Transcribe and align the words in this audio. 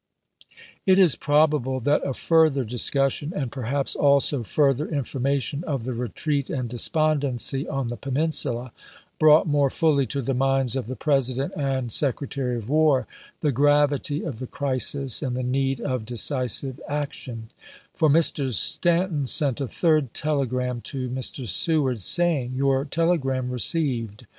It 0.87 0.97
is 0.97 1.15
probable 1.15 1.79
that 1.81 2.01
a 2.07 2.15
further 2.15 2.63
discussion, 2.63 3.33
and 3.35 3.51
per 3.51 3.65
haps 3.69 3.95
also 3.95 4.41
fm'ther 4.41 4.91
information 4.91 5.63
of 5.65 5.83
the 5.83 5.93
retreat 5.93 6.49
and 6.49 6.67
de 6.67 6.77
spondency 6.77 7.69
on 7.71 7.89
the 7.89 7.97
Peninsula, 7.97 8.71
brought 9.19 9.45
more 9.45 9.69
fully 9.69 10.07
to 10.07 10.23
the 10.23 10.33
minds 10.33 10.75
of 10.75 10.87
the 10.87 10.95
President 10.95 11.53
and 11.55 11.91
Secretary 11.91 12.55
of 12.57 12.67
War 12.67 13.05
the 13.41 13.51
gravity 13.51 14.23
of 14.23 14.39
the 14.39 14.47
crisis 14.47 15.21
and 15.21 15.37
the 15.37 15.43
need 15.43 15.79
of 15.79 16.03
decisive 16.07 16.81
action; 16.89 17.51
for 17.93 18.09
Mr. 18.09 18.51
Stanton 18.51 19.27
sent 19.27 19.61
a 19.61 19.67
third 19.67 20.15
telegram 20.15 20.81
to 20.81 21.09
Mr. 21.11 21.47
Seward 21.47 22.01
saying:" 22.01 22.53
Your 22.55 22.85
telegram 22.85 23.51
received. 23.51 24.25